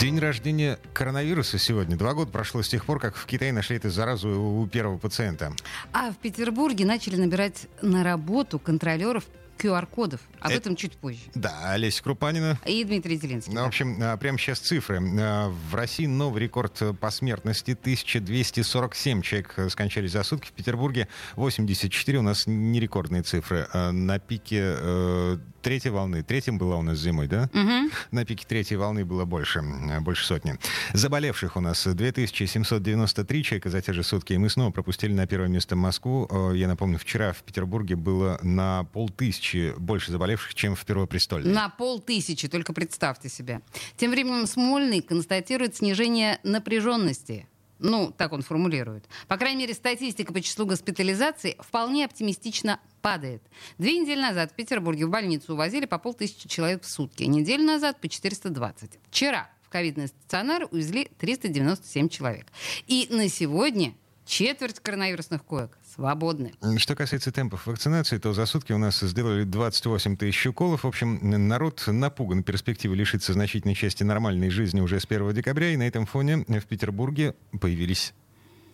День 0.00 0.18
рождения 0.18 0.78
коронавируса 0.94 1.58
сегодня. 1.58 1.94
Два 1.96 2.14
года 2.14 2.30
прошло 2.32 2.62
с 2.62 2.68
тех 2.68 2.86
пор, 2.86 2.98
как 3.00 3.16
в 3.16 3.26
Китае 3.26 3.52
нашли 3.52 3.76
эту 3.76 3.90
заразу 3.90 4.30
у 4.30 4.66
первого 4.66 4.96
пациента. 4.96 5.52
А 5.92 6.10
в 6.10 6.16
Петербурге 6.16 6.86
начали 6.86 7.16
набирать 7.16 7.66
на 7.82 8.02
работу 8.02 8.58
контролеров 8.58 9.24
QR-кодов. 9.58 10.20
Об 10.40 10.52
Это- 10.52 10.60
этом 10.60 10.76
чуть 10.76 10.92
позже. 10.96 11.20
Да, 11.34 11.72
Олеся 11.72 12.02
Крупанина. 12.02 12.58
И 12.64 12.82
Дмитрий 12.82 13.18
Зеленский. 13.18 13.52
Ну, 13.52 13.62
в 13.62 13.66
общем, 13.66 13.98
а, 14.00 14.16
прямо 14.16 14.38
сейчас 14.38 14.58
цифры. 14.60 15.02
А, 15.20 15.50
В 15.50 15.74
России 15.74 16.06
новый 16.06 16.40
рекорд 16.40 16.80
э, 16.80 16.94
по 16.94 17.10
смертности. 17.10 17.72
1247 17.72 19.20
человек 19.20 19.52
э, 19.58 19.68
скончались 19.68 20.12
за 20.12 20.22
сутки. 20.22 20.48
В 20.48 20.52
Петербурге 20.52 21.08
84. 21.36 22.18
У 22.18 22.22
нас 22.22 22.46
не 22.46 22.80
рекордные 22.80 23.22
цифры. 23.22 23.68
А 23.74 23.92
На 23.92 24.18
пике 24.18 24.76
э, 24.78 25.36
третьей 25.60 25.90
волны. 25.90 26.22
Третьим 26.22 26.58
была 26.58 26.76
у 26.76 26.82
нас 26.82 26.98
зимой, 26.98 27.26
да? 27.28 27.48
Мгм. 27.52 27.90
На 28.10 28.24
пике 28.24 28.44
третьей 28.46 28.76
волны 28.76 29.04
было 29.04 29.24
больше, 29.24 29.62
больше 30.00 30.26
сотни. 30.26 30.56
Заболевших 30.92 31.56
у 31.56 31.60
нас 31.60 31.86
2793 31.86 33.42
человека 33.44 33.70
за 33.70 33.80
те 33.82 33.92
же 33.92 34.02
сутки. 34.02 34.32
И 34.32 34.38
мы 34.38 34.48
снова 34.50 34.70
пропустили 34.70 35.12
на 35.12 35.26
первое 35.26 35.48
место 35.48 35.76
Москву. 35.76 36.26
Э, 36.30 36.52
Я 36.56 36.68
напомню, 36.68 36.98
вчера 36.98 37.32
в 37.32 37.42
Петербурге 37.42 37.96
было 37.96 38.38
на 38.42 38.84
полтысячи 38.92 39.74
больше 39.78 40.12
заболевших, 40.12 40.54
чем 40.54 40.74
в 40.74 40.84
Первопрестольной. 40.84 41.52
На 41.52 41.68
полтысячи, 41.68 42.48
только 42.48 42.72
представьте 42.72 43.28
себе. 43.28 43.60
Тем 43.96 44.10
временем 44.10 44.46
Смольный 44.46 45.00
констатирует 45.00 45.76
снижение 45.76 46.38
напряженности. 46.42 47.46
Ну, 47.80 48.12
так 48.16 48.32
он 48.32 48.42
формулирует. 48.42 49.08
По 49.26 49.36
крайней 49.36 49.60
мере, 49.60 49.74
статистика 49.74 50.32
по 50.32 50.40
числу 50.40 50.66
госпитализаций 50.66 51.56
вполне 51.58 52.04
оптимистично 52.04 52.78
падает. 53.00 53.42
Две 53.78 53.98
недели 53.98 54.20
назад 54.20 54.52
в 54.52 54.54
Петербурге 54.54 55.06
в 55.06 55.10
больницу 55.10 55.54
увозили 55.54 55.86
по 55.86 55.98
полтысячи 55.98 56.46
человек 56.48 56.82
в 56.82 56.86
сутки. 56.86 57.24
Неделю 57.24 57.64
назад 57.64 58.00
по 58.00 58.08
420. 58.08 58.98
Вчера 59.10 59.50
в 59.62 59.70
ковидный 59.70 60.08
стационар 60.08 60.68
увезли 60.70 61.10
397 61.18 62.08
человек. 62.08 62.46
И 62.86 63.06
на 63.10 63.28
сегодня 63.28 63.94
четверть 64.30 64.78
коронавирусных 64.78 65.44
коек 65.44 65.76
свободны. 65.94 66.54
Что 66.78 66.94
касается 66.94 67.32
темпов 67.32 67.66
вакцинации, 67.66 68.16
то 68.18 68.32
за 68.32 68.46
сутки 68.46 68.72
у 68.72 68.78
нас 68.78 69.00
сделали 69.00 69.42
28 69.42 70.16
тысяч 70.16 70.46
уколов. 70.46 70.84
В 70.84 70.86
общем, 70.86 71.18
народ 71.48 71.82
напуган 71.88 72.44
перспективой 72.44 72.96
лишиться 72.96 73.32
значительной 73.32 73.74
части 73.74 74.04
нормальной 74.04 74.48
жизни 74.48 74.80
уже 74.80 75.00
с 75.00 75.04
1 75.04 75.32
декабря. 75.34 75.72
И 75.72 75.76
на 75.76 75.86
этом 75.86 76.06
фоне 76.06 76.44
в 76.46 76.66
Петербурге 76.66 77.34
появились 77.60 78.14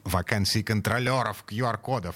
вакансии 0.05 0.63
контролеров 0.63 1.43
QR-кодов. 1.49 2.15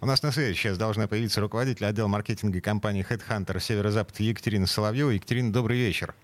У 0.00 0.06
нас 0.06 0.22
на 0.22 0.30
связи 0.30 0.54
сейчас 0.54 0.76
должна 0.76 1.08
появиться 1.08 1.40
руководитель 1.40 1.86
отдела 1.86 2.06
маркетинга 2.06 2.60
компании 2.60 3.04
Headhunter 3.08 3.58
Северо-Запад 3.58 4.20
Екатерина 4.20 4.66
Соловьева. 4.66 5.10
Екатерина, 5.10 5.52
добрый 5.52 5.78
вечер. 5.78 6.14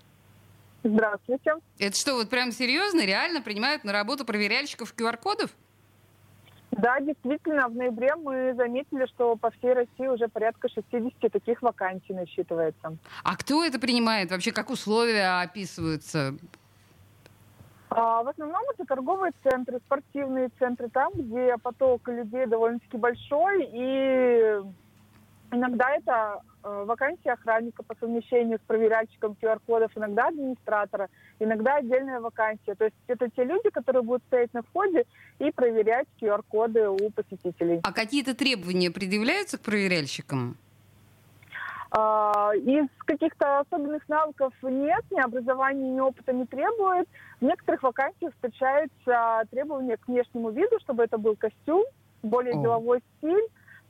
Здравствуйте. 0.85 1.53
Это 1.79 1.99
что, 1.99 2.15
вот 2.15 2.29
прям 2.29 2.53
серьезно, 2.53 3.07
реально 3.07 3.41
принимают 3.41 3.85
на 3.85 3.93
работу 3.93 4.27
проверяльщиков 4.27 4.95
QR-кодов? 4.95 5.51
Да, 6.79 7.01
действительно, 7.01 7.69
в 7.69 7.75
ноябре 7.75 8.15
мы 8.17 8.55
заметили, 8.57 9.07
что 9.07 9.37
по 9.37 9.51
всей 9.51 9.75
России 9.75 10.07
уже 10.07 10.29
порядка 10.29 10.69
60 10.69 11.33
таких 11.33 11.63
вакансий 11.63 12.13
насчитывается. 12.13 12.97
А 13.23 13.37
кто 13.37 13.65
это 13.65 13.79
принимает? 13.79 14.31
Вообще, 14.31 14.53
как 14.53 14.71
условия 14.71 15.43
описываются? 15.43 16.35
А 17.91 18.23
в 18.25 18.29
основном 18.29 18.63
это 18.75 18.85
торговые 18.87 19.33
центры, 19.45 19.79
спортивные 19.87 20.51
центры, 20.59 20.89
там, 20.89 21.13
где 21.15 21.57
поток 21.59 22.09
людей 22.09 22.47
довольно-таки 22.47 22.97
большой, 22.97 23.69
и 23.73 24.61
иногда 25.53 25.91
это 25.91 26.41
вакансия 26.65 27.33
охранника 27.33 27.83
по 27.83 27.95
совмещению 28.01 28.59
с 28.59 28.67
проверяльщиком 28.67 29.37
QR-кодов, 29.41 29.93
иногда 29.97 30.29
администратора, 30.29 31.09
иногда 31.39 31.77
отдельная 31.77 32.21
вакансия. 32.21 32.75
То 32.75 32.85
есть 32.85 32.97
это 33.07 33.29
те 33.31 33.45
люди, 33.45 33.69
которые 33.71 34.03
будут 34.03 34.23
стоять 34.25 34.53
на 34.55 34.63
входе 34.63 35.05
и 35.39 35.51
проверять 35.51 36.07
QR-коды 36.21 36.89
у 36.89 37.11
посетителей. 37.11 37.81
А 37.83 37.93
какие-то 37.93 38.35
требования 38.35 38.91
предъявляются 38.91 39.59
к 39.59 39.61
проверяльщикам? 39.61 40.57
А, 41.91 42.53
Из 42.57 42.89
каких-то 43.05 43.61
особенных 43.61 44.09
навыков 44.09 44.53
нет, 44.63 45.05
ни 45.11 45.21
образования, 45.21 45.91
ни 45.91 46.01
опыта 46.01 46.33
не 46.33 46.47
требует. 46.47 47.07
В 47.41 47.45
некоторых 47.45 47.83
вакансиях 47.83 48.33
встречаются 48.35 49.45
требования 49.51 49.97
к 49.97 50.09
внешнему 50.09 50.51
виду, 50.51 50.81
чтобы 50.81 51.05
это 51.05 51.19
был 51.19 51.37
костюм, 51.37 51.85
более 52.23 52.55
О. 52.55 52.63
деловой 52.63 53.01
стиль. 53.19 53.47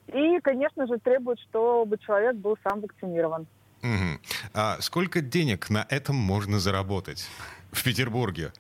И, 0.08 0.40
конечно 0.40 0.86
же, 0.86 0.98
требует, 0.98 1.38
чтобы 1.40 1.98
человек 1.98 2.36
был 2.36 2.56
сам 2.62 2.80
вакцинирован. 2.80 3.46
Мгм. 3.82 4.20
А 4.54 4.80
сколько 4.80 5.20
денег 5.20 5.70
на 5.70 5.86
этом 5.88 6.16
можно 6.16 6.58
заработать 6.58 7.28
в 7.70 7.84
Петербурге? 7.84 8.52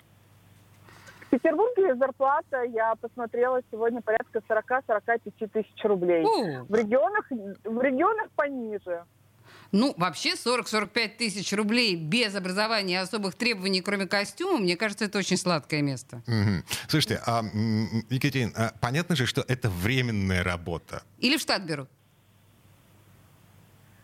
В 1.26 1.30
Петербурге 1.30 1.96
зарплата, 1.96 2.62
я 2.64 2.94
посмотрела, 2.96 3.60
сегодня 3.70 4.00
порядка 4.02 4.40
40-45 4.48 5.48
тысяч 5.52 5.84
рублей. 5.84 6.24
О, 6.24 6.64
В 6.64 6.74
регионах, 6.74 7.26
в 7.30 7.80
регионах 7.80 8.30
пониже. 8.36 9.04
Ну, 9.74 9.92
вообще 9.96 10.34
40-45 10.34 11.16
тысяч 11.18 11.52
рублей 11.52 11.96
без 11.96 12.34
образования 12.36 12.94
и 12.94 12.96
особых 12.96 13.34
требований, 13.34 13.80
кроме 13.82 14.06
костюма, 14.06 14.58
мне 14.58 14.76
кажется, 14.76 15.04
это 15.04 15.18
очень 15.18 15.36
сладкое 15.36 15.82
место. 15.82 16.22
Мгм. 16.28 16.64
Слушайте, 16.88 17.20
а, 17.26 17.40
м, 17.40 18.04
Екатерин, 18.08 18.52
а 18.56 18.72
понятно 18.80 19.16
же, 19.16 19.26
что 19.26 19.44
это 19.48 19.68
временная 19.68 20.44
работа. 20.44 21.02
Или 21.18 21.36
в 21.36 21.40
штат 21.40 21.62
берут? 21.62 21.88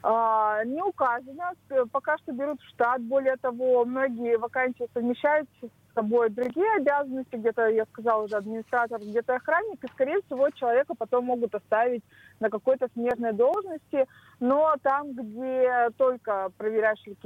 А, 0.02 0.64
Не 0.64 0.82
указано. 0.82 1.52
Пока 1.92 2.16
что 2.18 2.32
берут 2.32 2.60
в 2.60 2.68
штат. 2.70 3.00
Более 3.02 3.36
того, 3.36 3.84
многие 3.84 4.38
вакансии 4.38 4.88
совмещают 4.92 5.48
с 5.90 5.94
собой 5.94 6.30
другие 6.30 6.70
обязанности. 6.76 7.36
Где-то, 7.36 7.68
я 7.68 7.84
сказала 7.86 8.24
уже, 8.24 8.36
администратор, 8.36 9.00
где-то 9.00 9.36
охранник. 9.36 9.82
И, 9.84 9.88
скорее 9.88 10.20
всего, 10.22 10.50
человека 10.50 10.94
потом 10.94 11.26
могут 11.26 11.54
оставить 11.54 12.02
на 12.40 12.50
какой-то 12.50 12.88
смежной 12.94 13.32
должности. 13.32 14.06
Но 14.40 14.74
там, 14.82 15.12
где 15.12 15.90
только 15.96 16.50
проверяющие 16.56 17.16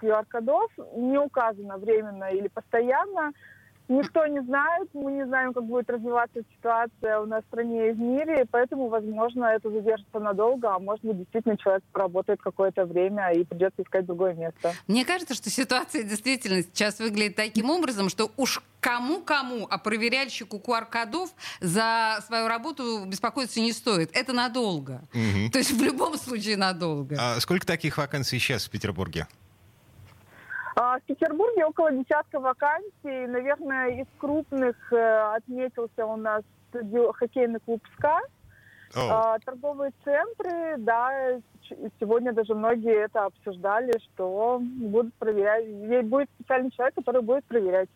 QR-кодов, 0.00 0.70
не 0.96 1.18
указано 1.18 1.78
временно 1.78 2.24
или 2.24 2.48
постоянно. 2.48 3.32
Никто 3.88 4.26
не 4.26 4.40
знает, 4.42 4.88
мы 4.94 5.12
не 5.12 5.26
знаем, 5.26 5.52
как 5.52 5.64
будет 5.64 5.90
развиваться 5.90 6.40
ситуация 6.56 7.20
у 7.20 7.26
нас 7.26 7.44
в 7.44 7.46
стране 7.48 7.90
и 7.90 7.92
в 7.92 7.98
мире, 7.98 8.46
поэтому, 8.50 8.88
возможно, 8.88 9.44
это 9.44 9.70
задержится 9.70 10.18
надолго, 10.18 10.74
а 10.74 10.78
может 10.78 11.04
быть, 11.04 11.18
действительно 11.18 11.58
человек 11.58 11.82
поработает 11.92 12.40
какое-то 12.40 12.86
время 12.86 13.32
и 13.32 13.44
придется 13.44 13.82
искать 13.82 14.06
другое 14.06 14.34
место. 14.34 14.72
Мне 14.86 15.04
кажется, 15.04 15.34
что 15.34 15.50
ситуация 15.50 16.02
действительно 16.02 16.62
сейчас 16.62 16.98
выглядит 16.98 17.36
таким 17.36 17.68
образом, 17.68 18.08
что 18.08 18.30
уж 18.38 18.62
кому-кому, 18.80 19.66
а 19.68 19.78
проверяльщику 19.78 20.56
QR-кодов 20.58 21.30
за 21.60 22.18
свою 22.26 22.48
работу 22.48 23.04
беспокоиться 23.06 23.60
не 23.60 23.72
стоит. 23.72 24.10
Это 24.14 24.32
надолго. 24.32 25.02
Мгм. 25.12 25.50
То 25.50 25.58
есть 25.58 25.72
в 25.72 25.82
любом 25.82 26.16
случае 26.16 26.56
надолго. 26.56 27.16
А 27.18 27.40
сколько 27.40 27.66
таких 27.66 27.98
вакансий 27.98 28.38
сейчас 28.38 28.66
в 28.66 28.70
Петербурге? 28.70 29.26
А, 30.76 30.98
В 30.98 31.02
Петербурге 31.02 31.64
около 31.66 31.92
десятка 31.92 32.40
вакансий. 32.40 33.26
Наверное, 33.26 34.00
из 34.02 34.06
крупных 34.18 34.76
э, 34.92 35.34
отметился 35.36 36.04
у 36.06 36.16
нас 36.16 36.42
хоккейный 36.72 37.60
клуб 37.60 37.80
«СКА». 37.96 38.18
О, 38.96 39.00
А, 39.10 39.38
Торговые 39.44 39.92
центры, 40.04 40.76
да, 40.78 41.38
сегодня 42.00 42.32
даже 42.32 42.54
многие 42.54 43.04
это 43.04 43.24
обсуждали, 43.24 43.92
что 43.98 44.60
будут 44.60 45.14
проверять, 45.14 45.66
Есть- 45.66 46.08
будет 46.08 46.28
специальный 46.38 46.70
человек, 46.70 46.94
который 46.94 47.22
будет 47.22 47.44
проверять. 47.44 47.88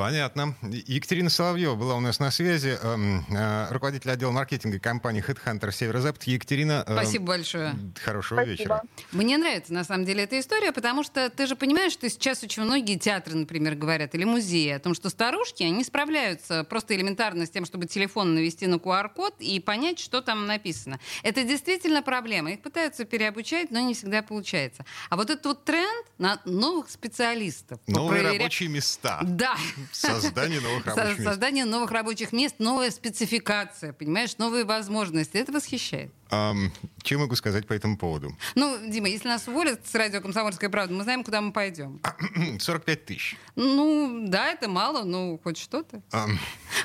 Понятно. 0.00 0.54
Екатерина 0.62 1.28
Соловьева 1.28 1.74
была 1.74 1.94
у 1.94 2.00
нас 2.00 2.18
на 2.20 2.30
связи, 2.30 2.78
эм, 2.82 3.22
э, 3.28 3.66
руководитель 3.70 4.10
отдела 4.10 4.30
маркетинга 4.30 4.78
компании 4.80 5.22
Headhunter 5.22 5.70
Северо-Запад. 5.70 6.22
Екатерина, 6.22 6.82
э, 6.86 6.92
Спасибо 6.94 7.26
большое. 7.26 7.74
хорошего 8.02 8.38
Спасибо. 8.38 8.50
вечера. 8.62 8.82
Мне 9.12 9.36
нравится, 9.36 9.74
на 9.74 9.84
самом 9.84 10.06
деле, 10.06 10.22
эта 10.22 10.40
история, 10.40 10.72
потому 10.72 11.02
что 11.02 11.28
ты 11.28 11.46
же 11.46 11.54
понимаешь, 11.54 11.92
что 11.92 12.08
сейчас 12.08 12.42
очень 12.42 12.62
многие 12.62 12.96
театры, 12.96 13.34
например, 13.34 13.74
говорят, 13.74 14.14
или 14.14 14.24
музеи, 14.24 14.70
о 14.70 14.78
том, 14.78 14.94
что 14.94 15.10
старушки, 15.10 15.64
они 15.64 15.84
справляются 15.84 16.64
просто 16.64 16.96
элементарно 16.96 17.44
с 17.44 17.50
тем, 17.50 17.66
чтобы 17.66 17.84
телефон 17.84 18.34
навести 18.34 18.66
на 18.66 18.76
QR-код 18.76 19.34
и 19.40 19.60
понять, 19.60 19.98
что 19.98 20.22
там 20.22 20.46
написано. 20.46 20.98
Это 21.22 21.44
действительно 21.44 22.00
проблема. 22.02 22.52
Их 22.52 22.62
пытаются 22.62 23.04
переобучать, 23.04 23.70
но 23.70 23.80
не 23.80 23.92
всегда 23.92 24.22
получается. 24.22 24.86
А 25.10 25.16
вот 25.16 25.28
этот 25.28 25.44
вот 25.44 25.64
тренд 25.66 26.06
на 26.16 26.40
новых 26.46 26.88
специалистов. 26.88 27.78
Новые 27.86 28.22
проверя- 28.22 28.38
рабочие 28.38 28.70
места. 28.70 29.18
Да, 29.24 29.56
Создание 29.92 30.60
новых 30.60 30.86
рабочих 30.86 31.18
мест. 31.18 31.28
Создание 31.28 31.64
новых 31.64 31.90
рабочих 31.90 32.32
мест, 32.32 32.54
новая 32.58 32.90
спецификация, 32.90 33.92
понимаешь, 33.92 34.36
новые 34.38 34.64
возможности. 34.64 35.36
Это 35.36 35.52
восхищает. 35.52 36.12
Um, 36.30 36.70
что 37.02 37.18
могу 37.18 37.34
сказать 37.34 37.66
по 37.66 37.72
этому 37.72 37.96
поводу? 37.96 38.36
Ну, 38.54 38.78
Дима, 38.86 39.08
если 39.08 39.26
нас 39.26 39.48
уволят 39.48 39.80
с 39.84 39.94
радио 39.96 40.20
«Комсомольская 40.20 40.70
правда», 40.70 40.94
мы 40.94 41.02
знаем, 41.02 41.24
куда 41.24 41.40
мы 41.40 41.52
пойдем. 41.52 42.00
45 42.60 43.04
тысяч. 43.04 43.36
Ну, 43.56 44.26
да, 44.28 44.52
это 44.52 44.68
мало, 44.68 45.02
но 45.02 45.38
хоть 45.38 45.58
что-то. 45.58 46.02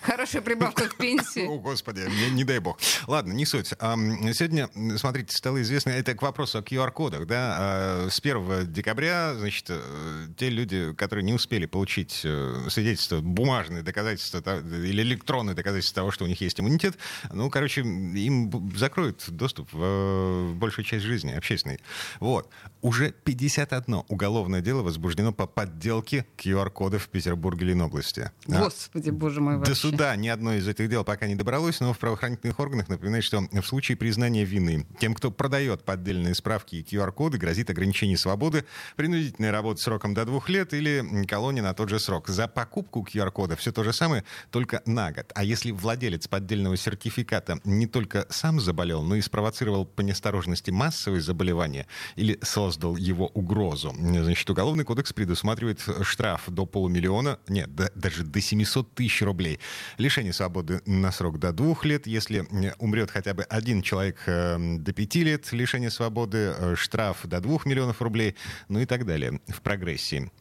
Хорошая 0.06 0.44
прибавка 0.44 0.88
к 0.88 0.98
пенсии. 0.98 1.48
О, 1.50 1.58
Господи, 1.58 2.02
не, 2.02 2.30
не 2.30 2.44
дай 2.44 2.60
бог. 2.60 2.78
Ладно, 3.08 3.34
не 3.34 3.46
суть. 3.46 3.72
Um, 3.74 4.32
сегодня, 4.34 4.70
смотрите, 4.98 5.36
стало 5.36 5.62
известно, 5.64 5.90
это 5.90 6.14
к 6.14 6.22
вопросу 6.22 6.60
о 6.60 6.62
QR-кодах, 6.62 7.26
да, 7.26 8.06
uh, 8.06 8.10
с 8.12 8.20
1 8.20 8.72
декабря, 8.72 9.34
значит, 9.34 9.68
uh, 9.72 10.34
те 10.38 10.50
люди, 10.50 10.94
которые 10.94 11.26
не 11.26 11.34
успели 11.34 11.66
получить 11.66 12.22
uh, 12.24 12.70
свидетельство, 12.70 13.20
бумажные 13.22 13.82
доказательства 13.82 14.60
или 14.60 15.02
электронные 15.02 15.56
доказательства 15.56 16.02
того, 16.02 16.12
что 16.12 16.26
у 16.26 16.28
них 16.28 16.40
есть 16.40 16.60
иммунитет, 16.60 16.96
ну, 17.32 17.50
короче, 17.50 17.82
им 17.82 18.72
закроют 18.76 19.24
доступ 19.28 19.74
в, 19.74 20.54
большую 20.54 20.86
часть 20.86 21.04
жизни 21.04 21.32
общественной. 21.32 21.80
Вот. 22.20 22.48
Уже 22.82 23.12
51 23.12 24.04
уголовное 24.08 24.62
дело 24.62 24.84
возбуждено 24.84 25.34
по 25.34 25.48
подделке 25.48 26.28
QR-кодов 26.38 27.06
в 27.06 27.10
Петербурге 27.10 27.68
Ленобласти. 27.68 28.30
Господи, 28.46 29.10
боже 29.10 29.42
мой, 29.42 29.58
вообще. 29.58 29.74
До 29.74 29.80
суда 29.80 29.95
ни 30.16 30.28
одно 30.28 30.54
из 30.56 30.68
этих 30.68 30.90
дел 30.90 31.04
пока 31.04 31.28
не 31.28 31.36
добралось, 31.36 31.80
но 31.80 31.94
в 31.94 32.00
правоохранительных 32.00 32.60
органах 32.60 32.90
напоминают, 32.90 33.24
что 33.24 33.42
в 33.52 33.64
случае 33.64 33.98
признания 33.98 34.44
вины 34.44 34.86
тем, 35.00 35.14
кто 35.14 35.32
продает 35.32 35.84
поддельные 35.84 36.36
справки 36.36 36.76
и 36.76 36.84
QR-коды, 36.84 37.38
грозит 37.38 37.70
ограничение 37.70 38.18
свободы, 38.18 38.66
принудительная 38.96 39.52
работа 39.52 39.82
сроком 39.82 40.14
до 40.14 40.26
двух 40.26 40.50
лет 40.50 40.74
или 40.74 41.26
колония 41.28 41.64
на 41.64 41.74
тот 41.74 41.90
же 41.90 42.00
срок. 42.00 42.28
За 42.28 42.48
покупку 42.48 43.08
QR-кода 43.10 43.56
все 43.56 43.72
то 43.72 43.84
же 43.84 43.94
самое, 43.94 44.24
только 44.52 44.82
на 44.86 45.12
год. 45.12 45.32
А 45.36 45.44
если 45.44 45.72
владелец 45.72 46.28
поддельного 46.28 46.78
сертификата 46.78 47.60
не 47.64 47.88
только 47.88 48.26
сам 48.30 48.60
заболел, 48.60 49.04
но 49.04 49.16
и 49.16 49.22
спровоцировал 49.22 49.86
по 49.86 50.02
неосторожности 50.02 50.72
массовые 50.72 51.22
заболевания 51.22 51.88
или 52.16 52.40
создал 52.42 52.96
его 52.96 53.28
угрозу. 53.28 53.94
Значит, 53.96 54.50
Уголовный 54.56 54.86
кодекс 54.86 55.12
предусматривает 55.12 55.82
штраф 56.04 56.44
до 56.48 56.66
полумиллиона, 56.66 57.40
нет, 57.50 57.76
до, 57.76 57.92
даже 57.94 58.24
до 58.24 58.40
700 58.40 58.94
тысяч 58.94 59.22
рублей. 59.22 59.60
Лишение 59.98 60.34
свободы 60.34 60.82
на 60.86 61.12
срок 61.12 61.40
до 61.40 61.52
двух 61.52 61.86
лет. 61.86 62.08
Если 62.08 62.46
умрет 62.80 63.12
хотя 63.12 63.34
бы 63.34 63.44
один 63.44 63.82
человек 63.82 64.18
э, 64.26 64.58
до 64.78 64.94
пяти 64.94 65.24
лет, 65.24 65.52
лишение 65.52 65.90
свободы, 65.90 66.54
э, 66.58 66.76
штраф 66.76 67.26
до 67.26 67.40
двух 67.40 67.66
миллионов 67.66 68.02
рублей, 68.02 68.36
ну 68.70 68.80
и 68.80 68.86
так 68.86 69.06
далее 69.06 69.40
в 69.48 69.62
прогрессии. 69.62 70.32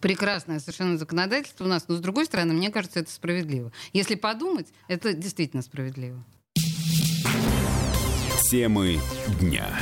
Прекрасное 0.00 0.60
совершенно 0.60 0.98
законодательство 0.98 1.64
у 1.64 1.68
нас, 1.68 1.88
но 1.88 1.96
с 1.96 2.00
другой 2.00 2.26
стороны, 2.26 2.54
мне 2.54 2.70
кажется, 2.70 3.00
это 3.00 3.10
справедливо. 3.10 3.72
Если 3.92 4.14
подумать, 4.14 4.68
это 4.86 5.12
действительно 5.12 5.62
справедливо. 5.62 6.22
Темы 8.50 9.00
дня. 9.40 9.78